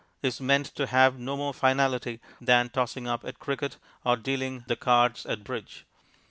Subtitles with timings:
[0.23, 4.75] is meant to have no more finality than tossing up at cricket or dealing the
[4.75, 5.85] cards at bridge.